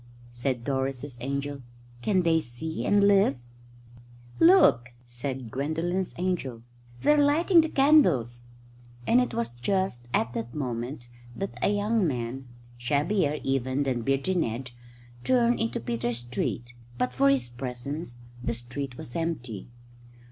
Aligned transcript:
Said 0.31 0.63
Doris's 0.63 1.19
angel, 1.21 1.61
"Can 2.01 2.23
they 2.23 2.41
see 2.41 2.87
and 2.87 3.03
live?" 3.07 3.37
"Look," 4.39 4.89
said 5.05 5.51
Gwendolen's 5.51 6.15
angel. 6.17 6.63
"They're 7.01 7.23
lighting 7.23 7.61
the 7.61 7.69
candles." 7.69 8.45
And 9.05 9.21
it 9.21 9.35
was 9.35 9.51
just 9.51 10.07
at 10.11 10.33
that 10.33 10.55
moment 10.55 11.09
that 11.35 11.53
a 11.61 11.69
young 11.71 12.07
man, 12.07 12.47
shabbier 12.79 13.39
even 13.43 13.83
than 13.83 14.01
Beardy 14.01 14.33
Ned, 14.33 14.71
turned 15.23 15.59
into 15.59 15.79
Peter 15.79 16.13
Street. 16.13 16.73
But 16.97 17.13
for 17.13 17.29
his 17.29 17.49
presence 17.49 18.17
the 18.43 18.55
street 18.55 18.97
was 18.97 19.15
empty. 19.15 19.67